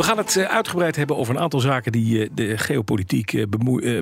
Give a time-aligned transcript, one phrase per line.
[0.00, 3.44] We gaan het eh, uitgebreid hebben over een aantal zaken die eh, de geopolitiek eh,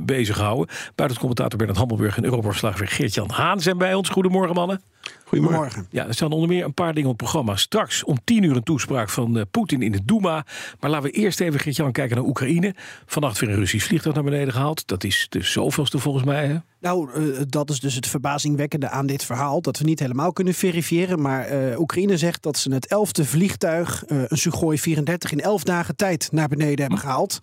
[0.02, 0.74] bezighouden.
[0.94, 4.08] Buitencommentator Bernard Hammelburg en Europaverslaggever Geert-Jan Haan zijn bij ons.
[4.08, 4.82] Goedemorgen mannen.
[5.24, 5.86] Goedemorgen.
[5.90, 7.56] Ja, er staan onder meer een paar dingen op het programma.
[7.56, 10.46] Straks om tien uur een toespraak van eh, Poetin in de Duma.
[10.80, 12.74] Maar laten we eerst even, Geert-Jan, kijken naar Oekraïne.
[13.06, 14.86] Vannacht weer een Russisch vliegtuig naar beneden gehaald.
[14.86, 16.46] Dat is de zoveelste volgens mij.
[16.46, 16.56] Hè?
[16.80, 19.60] Nou, eh, dat is dus het verbazingwekkende aan dit verhaal.
[19.60, 21.20] Dat we niet helemaal kunnen verifiëren.
[21.20, 25.62] Maar eh, Oekraïne zegt dat ze het elfde vliegtuig, eh, een Sukhoi 34, in elf
[25.62, 27.38] dagen tijd naar beneden hebben gehaald.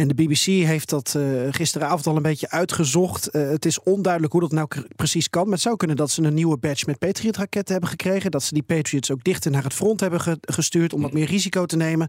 [0.00, 3.26] En de BBC heeft dat eh, gisteravond al een beetje uitgezocht.
[3.28, 5.42] Eh, het is onduidelijk hoe dat nou precies kan.
[5.44, 8.30] Maar het zou kunnen dat ze een nieuwe batch met Patriot-raketten hebben gekregen.
[8.30, 11.26] Dat ze die Patriots ook dichter naar het front hebben ge- gestuurd om wat meer
[11.26, 12.08] risico te nemen.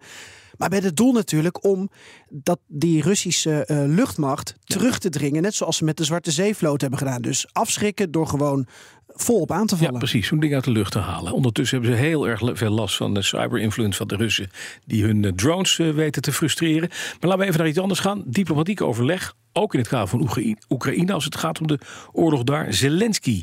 [0.62, 1.90] Maar met het doel natuurlijk om
[2.30, 5.42] dat die Russische eh, luchtmacht terug te dringen.
[5.42, 7.22] Net zoals ze met de Zwarte Zeevloot hebben gedaan.
[7.22, 8.68] Dus afschrikken door gewoon
[9.08, 10.00] volop aan te Ja, vallen.
[10.00, 10.28] precies.
[10.28, 11.34] Zo'n ding uit de lucht te halen.
[11.34, 14.50] Ondertussen hebben ze heel erg veel last van de cyber-influence van de Russen.
[14.86, 16.90] Die hun eh, drones eh, weten te frustreren.
[16.90, 18.23] Maar laten we even naar iets anders gaan.
[18.25, 19.34] Diplomatiek overleg.
[19.53, 21.80] Ook in het kader van Oekraïne, Oekraïne als het gaat om de
[22.11, 22.73] oorlog daar.
[22.73, 23.41] Zelensky.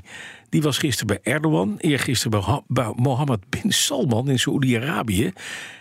[0.48, 1.76] Die was gisteren bij Erdogan.
[1.78, 5.32] Eergisteren bij, bij Mohammed bin Salman in Saoedi-Arabië.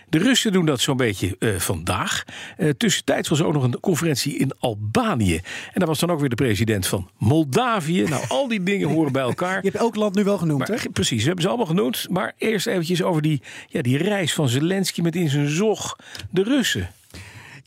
[0.08, 2.24] De Russen doen dat zo'n beetje eh, vandaag.
[2.56, 5.34] Eh, tussentijds was er ook nog een conferentie in Albanië.
[5.34, 8.02] En daar was dan ook weer de president van Moldavië.
[8.02, 9.56] Nou, al die dingen horen bij elkaar.
[9.62, 10.76] Je hebt elk land nu wel genoemd, hè?
[10.92, 12.06] Precies, we hebben ze allemaal genoemd.
[12.10, 15.96] Maar eerst eventjes over die, ja, die reis van Zelensky met in zijn zog
[16.30, 16.90] de Russen.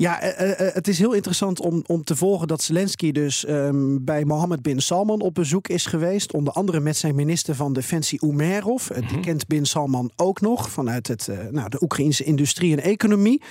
[0.02, 3.97] Ja, eh, eh, het is heel interessant om, om te volgen dat Zelensky dus ehm,
[4.03, 6.33] bij Mohammed bin Salman op bezoek is geweest.
[6.33, 8.89] Onder andere met zijn minister van Defensie Umerov.
[8.89, 12.84] Eh, Die kent bin Salman ook nog vanuit het, eh, nou, de Oekraïnse industrie en
[12.84, 13.41] economie.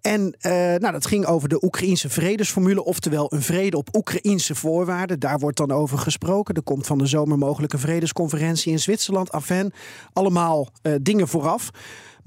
[0.00, 5.20] En eh, nou, dat ging over de Oekraïnse vredesformule, oftewel een vrede op Oekraïnse voorwaarden.
[5.20, 6.54] Daar wordt dan over gesproken.
[6.54, 9.32] Er komt van de zomer mogelijk een vredesconferentie in Zwitserland.
[9.32, 9.72] Afen,
[10.12, 11.70] allemaal eh, dingen vooraf.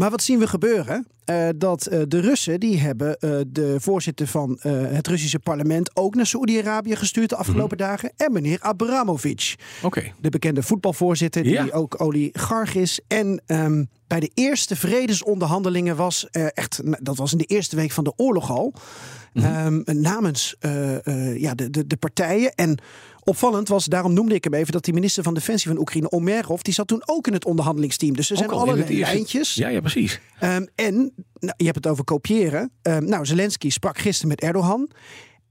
[0.01, 1.07] Maar wat zien we gebeuren?
[1.25, 6.15] Eh, dat eh, de Russen die hebben eh, de voorzitter van het Russische parlement ook
[6.15, 8.11] naar Saoedi-Arabië gestuurd de afgelopen dagen.
[8.17, 9.55] En meneer Abramovic.
[9.83, 10.03] Oké.
[10.21, 11.63] De bekende voetbalvoorzitter, Ja.
[11.63, 12.99] die ook oligarch is.
[13.07, 18.03] En ehm, bij de eerste vredesonderhandelingen was echt, dat was in de eerste week van
[18.03, 18.73] de oorlog al,
[19.33, 20.55] ehm, namens
[21.35, 22.53] ja, de, de, de partijen.
[22.55, 22.77] En
[23.23, 26.61] opvallend was, daarom noemde ik hem even, dat die minister van Defensie van Oekraïne, Omerov,
[26.61, 28.15] die zat toen ook in het onderhandelingsteam.
[28.15, 29.53] Dus er zijn allerlei lijntjes.
[29.53, 30.19] Ja, ja, precies.
[30.39, 30.93] Ehm, en
[31.39, 32.71] nou, je hebt het over kopiëren.
[32.81, 34.89] Ehm, nou, Zelensky sprak gisteren met Erdogan.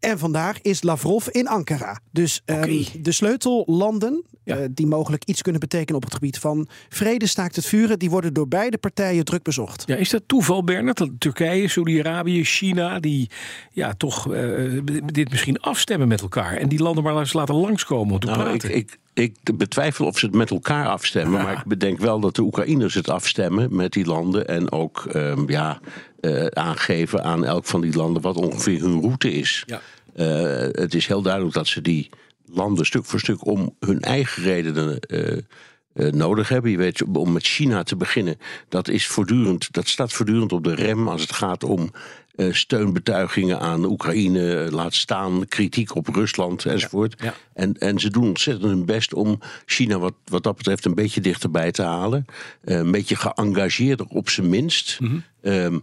[0.00, 2.00] En vandaag is Lavrov in Ankara.
[2.10, 4.56] Dus ehm, de sleutellanden, Ja.
[4.56, 8.10] eh, die mogelijk iets kunnen betekenen op het gebied van vrede, staakt het vuren, die
[8.10, 9.82] worden door beide partijen druk bezocht.
[9.86, 10.98] Ja, is dat toeval, Bernard?
[10.98, 13.30] Dat Turkije, Saudi-Arabië, China, die
[13.72, 14.78] ja, toch eh,
[15.12, 16.56] dit misschien afstemmen met elkaar.
[16.56, 18.76] En die landen maar eens laten langskomen om te Nou, ik, praten.
[18.76, 21.42] ik, ik betwijfel of ze het met elkaar afstemmen.
[21.42, 24.46] Maar ik bedenk wel dat de Oekraïners het afstemmen met die landen.
[24.48, 25.80] En ook ehm, ja,
[26.20, 29.64] eh, aangeven aan elk van die landen wat ongeveer hun route is.
[29.66, 29.80] Ja.
[30.14, 32.10] Eh, het is heel duidelijk dat ze die
[32.46, 35.36] landen stuk voor stuk om hun eigen redenen eh,
[36.12, 36.70] nodig hebben.
[36.70, 38.38] Je weet, om met China te beginnen,
[38.68, 41.90] dat, is voortdurend, dat staat voortdurend op de rem als het gaat om
[42.50, 47.22] steunbetuigingen aan Oekraïne, laat staan kritiek op Rusland enzovoort.
[47.22, 47.34] Ja.
[47.54, 51.20] En, en ze doen ontzettend hun best om China wat, wat dat betreft een beetje
[51.20, 52.24] dichterbij te halen.
[52.64, 54.98] Een beetje geëngageerder op zijn minst.
[55.42, 55.78] Ehm,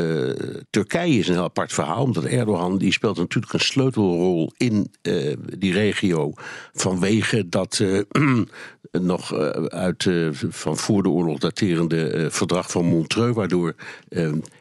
[0.00, 4.92] eh, Turkije is een heel apart verhaal, omdat Erdogan die speelt natuurlijk een sleutelrol in
[5.02, 6.32] eh, die regio
[6.72, 8.00] vanwege dat eh,
[9.12, 9.34] nog
[9.68, 10.08] uit
[10.48, 13.74] van voor de oorlog daterende verdrag van Montreux, waardoor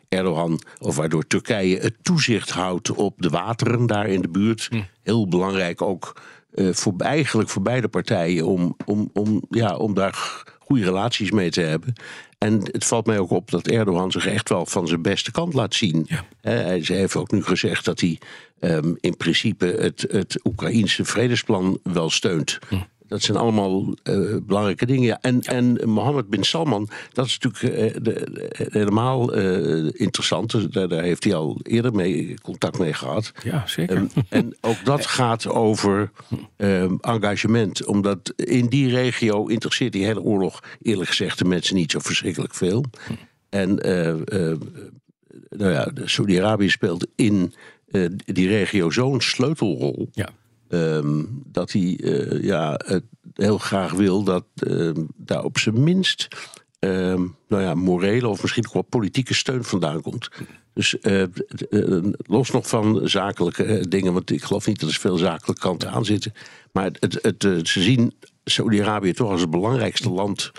[0.09, 4.69] Erdogan of waardoor Turkije het toezicht houdt op de wateren daar in de buurt.
[5.03, 6.21] Heel belangrijk ook
[6.51, 11.61] voor, eigenlijk voor beide partijen om, om, om, ja, om daar goede relaties mee te
[11.61, 11.93] hebben.
[12.39, 15.53] En het valt mij ook op dat Erdogan zich echt wel van zijn beste kant
[15.53, 16.07] laat zien.
[16.41, 18.19] Hè, hij heeft ook nu gezegd dat hij
[18.59, 22.59] ehm, in principe het, het Oekraïense vredesplan wel steunt.
[23.09, 25.03] Dat zijn allemaal eh, belangrijke dingen.
[25.07, 25.17] Ja.
[25.21, 28.01] En, en Mohammed bin Salman, dat is natuurlijk eh, de,
[28.31, 30.51] de- helemaal eh, interessant.
[30.51, 33.31] Dus Daar, daar heeft hij al eerder mee, contact mee gehad.
[33.43, 33.95] Ja, zeker.
[33.95, 36.11] Ehm, en ook dat gaat over
[36.55, 37.85] ehm, engagement.
[37.85, 42.53] Omdat in die regio interesseert die hele oorlog, eerlijk gezegd, de mensen niet zo verschrikkelijk
[42.55, 42.83] veel.
[43.49, 44.57] En eh, eh,
[45.49, 47.53] nou ja, Saudi-Arabië speelt in
[47.91, 50.09] eh, die regio zo'n sleutelrol.
[50.11, 50.29] Ja.
[50.69, 56.27] Ehm, dat hij eh, ja, het heel graag wil dat ehm, daar op zijn minst
[56.79, 60.29] ehm, nou ja, morele of misschien ook wel politieke steun vandaan komt.
[60.73, 65.17] Dus eh, eh, los nog van zakelijke dingen, want ik geloof niet dat er veel
[65.17, 66.33] zakelijke kanten aan zitten.
[66.71, 68.13] Maar het, het, het, ze zien
[68.43, 70.51] Saudi-Arabië toch als het belangrijkste land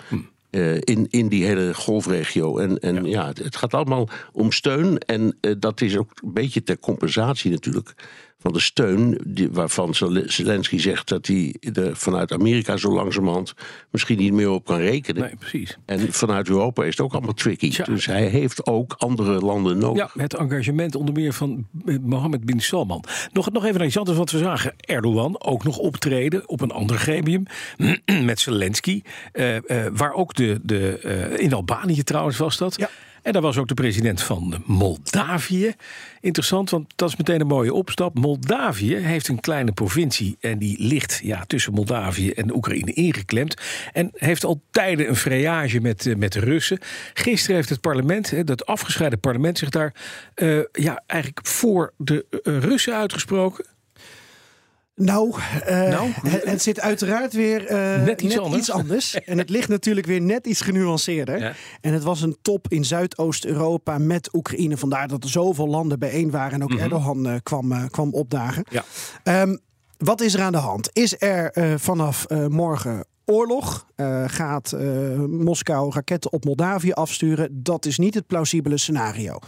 [0.79, 2.57] in, in die hele golfregio.
[2.57, 4.97] En, en ja, het, het gaat allemaal om steun.
[4.97, 7.95] En dat is ook een beetje ter compensatie natuurlijk
[8.41, 13.53] van de steun die, waarvan Zel- Zelensky zegt dat hij er vanuit Amerika zo langzamerhand
[13.89, 15.21] misschien niet meer op kan rekenen.
[15.21, 15.77] Nee, precies.
[15.85, 17.83] En vanuit Europa is het ook allemaal tricky.
[17.83, 20.13] Dus hij heeft ook andere landen nodig.
[20.13, 21.67] Ja, het engagement onder meer van
[22.01, 23.03] Mohammed bin Salman.
[23.33, 24.73] Nog, nog even naar iets anders wat we zagen.
[24.77, 27.43] Erdogan ook nog optreden op een ander gremium
[28.23, 29.01] met Zelensky.
[29.31, 29.55] eh,
[29.85, 32.75] eh, waar ook de, de eh, in Albanië trouwens was dat.
[32.77, 32.89] Ja.
[33.21, 35.73] En daar was ook de president van Moldavië.
[36.21, 38.19] Interessant, want dat is meteen een mooie opstap.
[38.19, 43.55] Moldavië heeft een kleine provincie en die ligt ja, tussen Moldavië en Oekraïne ingeklemd.
[43.93, 46.79] En heeft al tijden een vrijage met, eh, met de Russen.
[47.13, 49.93] Gisteren heeft het parlement, hè, dat afgescheiden parlement, zich daar
[50.33, 53.65] eh, ja, eigenlijk voor de eh, Russen uitgesproken.
[55.01, 55.33] Nou,
[55.65, 56.09] eh, Nou?
[56.27, 58.71] Het, het zit uiteraard weer eh, Net iets anders.
[58.71, 59.19] anders.
[59.25, 61.39] En het ligt natuurlijk weer net iets genuanceerder.
[61.39, 61.53] Ja.
[61.81, 64.77] En het was een top in Zuidoost-Europa met Oekraïne.
[64.77, 66.51] Vandaar dat er zoveel landen bijeen waren.
[66.51, 68.63] En ook Erdogan eh, kwam, kwam opdagen.
[68.69, 68.83] Ja.
[69.23, 69.57] Ehm,
[69.97, 70.89] wat is er aan de hand?
[70.93, 73.85] Is er vanaf morgen oorlog?
[74.01, 74.89] Eh, gaat eh,
[75.29, 77.49] Moskou raketten op Moldavië afsturen?
[77.63, 79.39] Dat is niet het plausibele scenario.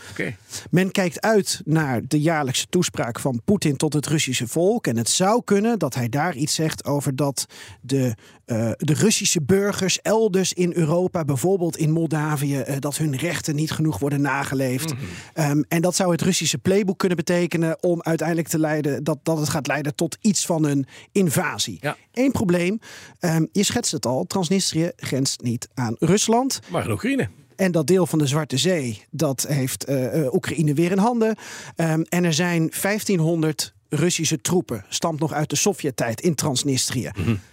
[0.70, 4.88] Men kijkt uit naar de jaarlijkse toespraak van Poetin tot het Russische volk.
[4.88, 7.46] En het zou kunnen dat hij daar iets zegt over dat
[7.82, 8.16] de,
[8.46, 14.00] eh, de Russische burgers elders in Europa, bijvoorbeeld in Moldavië, dat hun rechten niet genoeg
[14.00, 14.94] worden nageleefd.
[15.34, 19.38] Ehm, en dat zou het Russische playbook kunnen betekenen om uiteindelijk te leiden dat, dat
[19.38, 21.78] het gaat leiden tot iets van een invasie.
[21.82, 21.98] Ja.
[22.14, 22.80] Eén probleem,
[23.20, 26.60] ehm, je schetst het al, Transnistrië grenst niet aan Rusland.
[26.72, 27.30] Maar in Oekraïne.
[27.56, 31.36] En dat deel van de Zwarte Zee, dat heeft eh, eh, Oekraïne weer in handen.
[31.76, 37.10] Ehm, en er zijn 1500 Russische troepen, stamt nog uit de Sovjet-tijd in Transnistrië.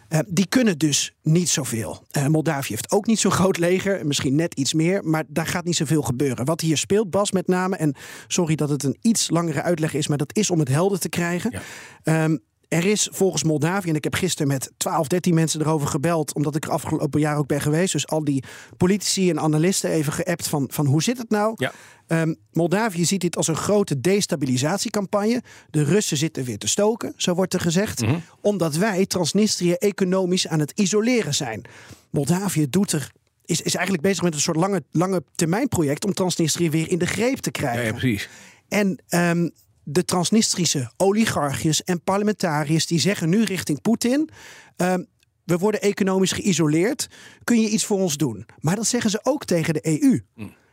[0.09, 2.03] Eh, die kunnen dus niet zoveel.
[2.11, 5.65] Eh Moldavië heeft ook niet zo'n groot leger, misschien net iets meer, maar daar gaat
[5.65, 6.45] niet zoveel gebeuren.
[6.45, 7.95] Wat hier speelt, Bas met name, en
[8.29, 11.09] sorry dat het een iets langere uitleg is, maar dat is om het helder te
[11.09, 11.51] krijgen.
[11.51, 11.61] Ja.
[12.03, 12.37] Ehm,
[12.71, 16.57] er is volgens Moldavië, en ik heb gisteren met 12, 13 mensen erover gebeld, omdat
[16.57, 17.93] ik er afgelopen jaar ook ben geweest.
[17.93, 18.45] Dus al die
[18.77, 21.55] politici en analisten even geappt van, van hoe zit het nou?
[21.57, 21.73] Ja.
[22.07, 25.43] Ehm, Moldavië ziet dit als een grote destabilisatiecampagne.
[25.71, 28.03] De Russen zitten weer te stoken, zo wordt er gezegd.
[28.41, 31.65] Omdat wij Transnistrië economisch aan het isoleren zijn.
[32.11, 33.13] Moldavië doet er.
[33.45, 36.99] Is, is eigenlijk bezig met een soort lange, lange termijn project om Transnistrië weer in
[36.99, 37.85] de greep te krijgen.
[37.85, 38.29] ja, precies.
[38.69, 39.49] En ehm,
[39.85, 44.29] de Transnistrische oligarchjes en parlementariërs die zeggen nu richting Poetin.
[44.77, 45.03] ehm,
[45.44, 47.09] we worden economisch geïsoleerd.
[47.44, 48.47] Kun je iets voor ons doen?
[48.61, 50.21] Maar dat zeggen ze ook tegen de EU.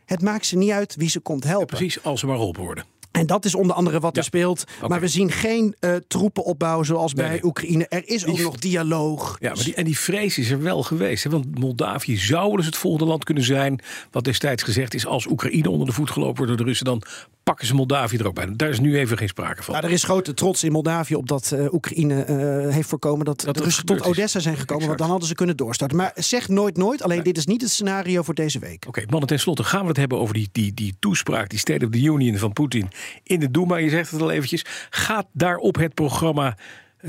[0.04, 1.66] Het maakt ze niet uit wie ze komt helpen.
[1.66, 2.84] Precies, als ze maar geholpen worden.
[3.10, 4.20] En dat is onder andere wat Ja.
[4.20, 4.64] er speelt.
[4.88, 7.44] Maar we zien geen eh, troepenopbouw zoals Nee, bij nee.
[7.44, 7.86] Oekraïne.
[7.88, 9.36] Er is ook nog dialoog.
[9.40, 11.24] Ja, maar die, en die vrees is er wel geweest.
[11.24, 11.30] Hè?
[11.30, 13.80] Want Moldavië zou dus het volgende land kunnen zijn.
[14.10, 17.02] Wat destijds gezegd is: als Oekraïne onder de voet gelopen wordt door de Russen, dan
[17.48, 18.48] pakken ze Moldavië er ook bij.
[18.56, 19.74] Daar is nu even geen sprake van.
[19.74, 23.40] Nou, er is grote trots in Moldavië op dat eh, Oekraïne eh, heeft voorkomen dat,
[23.40, 24.02] Dat de Russen tot.
[24.02, 24.86] Odessa zijn gekomen.
[24.86, 25.96] Want dan hadden ze kunnen doorstarten.
[25.96, 27.02] Maar zeg nooit nooit.
[27.02, 28.84] Alleen dit is niet het scenario voor deze week.
[28.88, 31.90] Oké, mannen, tenslotte gaan we het hebben over die, die, die toespraak, die State of
[31.90, 32.88] the Union van Poetin
[33.22, 33.76] in de Duma.
[33.76, 34.64] Je zegt het al eventjes.
[34.90, 36.56] Gaat daar op het programma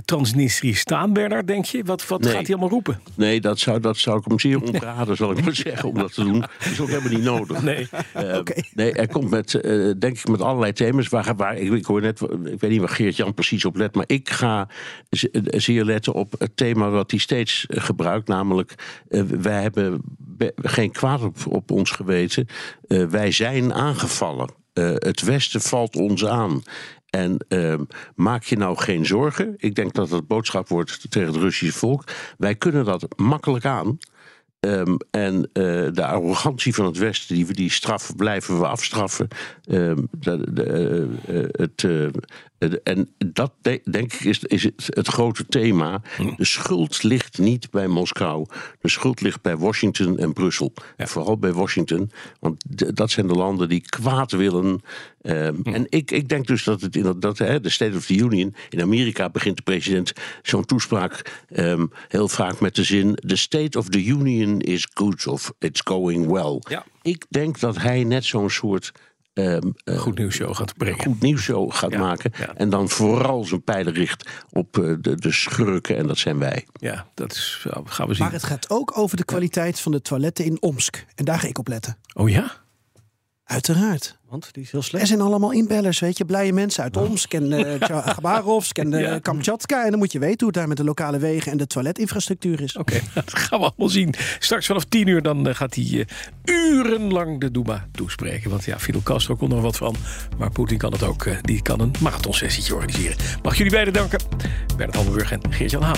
[0.05, 1.84] Transnistrië staan, Bernard, denk je?
[1.84, 2.31] Wat, wat Nee.
[2.31, 3.00] gaat hij allemaal roepen?
[3.15, 6.13] Nee, dat zou, dat zou ik hem zeer ontraden, zal ik maar zeggen, om dat
[6.13, 6.39] te doen.
[6.39, 7.62] Dat is ook helemaal niet nodig.
[7.63, 7.88] Nee.
[8.38, 8.62] Oké.
[8.74, 11.08] Nee, er komt met, eh, denk ik, met allerlei thema's.
[11.08, 14.03] Waar, waar, ik, ik hoor net, ik weet niet waar Geert-Jan precies op let, maar
[14.08, 14.67] ik ga
[15.10, 18.27] eh, zeer letten op het thema wat hij steeds gebruikt.
[18.27, 18.74] Namelijk,
[19.39, 22.48] wij hebben be- geen kwaad op, op ons geweten.
[22.88, 24.50] Eh, wij zijn aangevallen.
[24.74, 26.63] Eh, het Westen valt ons aan.
[27.09, 27.83] En ehm,
[28.15, 29.53] maak je nou geen zorgen.
[29.57, 32.03] Ik denk dat het boodschap wordt tegen het Russische volk.
[32.37, 33.97] Wij kunnen dat makkelijk aan.
[34.59, 39.27] Ehm, en eh, de arrogantie van het Westen, die, we- die straffen, blijven we afstraffen.
[39.63, 40.43] Ehm, de,
[41.27, 41.87] eh, eh, het,
[42.83, 46.01] en dat de- denk ik is, is het, grote thema.
[46.37, 48.45] De schuld ligt niet bij Moskou.
[48.81, 50.73] De schuld ligt bij Washington en Brussel.
[50.97, 52.11] Vooral bij Washington.
[52.39, 52.63] Want
[52.95, 54.81] dat zijn de landen die kwaad willen.
[55.21, 58.55] Ehm, En ik, ik denk dus dat het inderdaad, de State of the Union.
[58.69, 63.77] In Amerika begint de president zo'n toespraak ehm, heel vaak met de zin: The State
[63.77, 66.59] of the Union is good of it's going well.
[66.69, 66.85] Ja.
[67.01, 69.01] Ik denk dat hij net zo'n soort eh,
[69.98, 71.00] Goed nieuws show gaat brengen.
[71.00, 72.31] goed nieuws show gaat Ja, maken.
[72.38, 72.53] ja.
[72.55, 75.98] En dan vooral zijn pijlen richt op eh, de, de schurken.
[75.98, 76.65] En dat zijn wij.
[76.74, 78.24] Ja, dat is, gaan we zien.
[78.24, 81.05] Maar het gaat ook over de kwaliteit van de toiletten in Omsk.
[81.15, 81.98] En daar ga ik op letten.
[82.13, 82.51] Oh ja?
[83.50, 84.18] Uiteraard.
[84.29, 85.08] Want die is heel Er slecht.
[85.08, 86.25] zijn allemaal inbellers, weet je.
[86.25, 89.20] Blije mensen uit Omsk en Khabarovsk en eh, Ja.
[89.20, 89.84] Kamchatka.
[89.84, 92.62] En dan moet je weten hoe het daar met de lokale wegen en de toiletinfrastructuur
[92.62, 92.77] is.
[92.77, 94.13] Oké, dat gaan we allemaal zien.
[94.39, 96.08] Straks vanaf tien uur dan eh, gaat hij
[96.46, 98.50] urenlang de Duma toespreken.
[98.50, 99.96] Want ja, Fidel Castro kon er wat van.
[100.38, 101.25] Maar Poetin kan het ook.
[101.41, 103.18] die kan een marathonsessietje organiseren.
[103.44, 104.20] Mag jullie beiden danken.
[104.68, 105.98] Bernard Hammelburg en Geert-Jan Haan.